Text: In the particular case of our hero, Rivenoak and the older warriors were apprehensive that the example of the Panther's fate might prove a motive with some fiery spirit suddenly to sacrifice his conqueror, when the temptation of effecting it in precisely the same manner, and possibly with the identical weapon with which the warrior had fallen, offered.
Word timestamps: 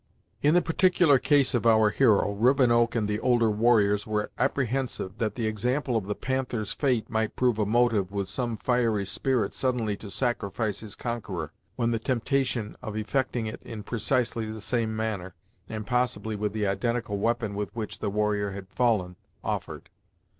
In 0.41 0.55
the 0.55 0.63
particular 0.63 1.19
case 1.19 1.53
of 1.53 1.67
our 1.67 1.91
hero, 1.91 2.33
Rivenoak 2.33 2.95
and 2.95 3.07
the 3.07 3.19
older 3.19 3.51
warriors 3.51 4.07
were 4.07 4.31
apprehensive 4.39 5.19
that 5.19 5.35
the 5.35 5.45
example 5.45 5.95
of 5.95 6.07
the 6.07 6.15
Panther's 6.15 6.71
fate 6.71 7.07
might 7.07 7.35
prove 7.35 7.59
a 7.59 7.67
motive 7.67 8.11
with 8.11 8.27
some 8.27 8.57
fiery 8.57 9.05
spirit 9.05 9.53
suddenly 9.53 9.95
to 9.97 10.09
sacrifice 10.09 10.79
his 10.79 10.95
conqueror, 10.95 11.53
when 11.75 11.91
the 11.91 11.99
temptation 11.99 12.75
of 12.81 12.97
effecting 12.97 13.45
it 13.45 13.61
in 13.61 13.83
precisely 13.83 14.47
the 14.51 14.59
same 14.59 14.95
manner, 14.95 15.35
and 15.69 15.85
possibly 15.85 16.35
with 16.35 16.51
the 16.51 16.65
identical 16.65 17.19
weapon 17.19 17.53
with 17.53 17.69
which 17.75 17.99
the 17.99 18.09
warrior 18.09 18.53
had 18.53 18.69
fallen, 18.71 19.17
offered. 19.43 19.91